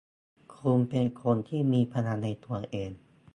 [0.53, 2.91] คุณเป็นคนที่มีพลังในตัวเอง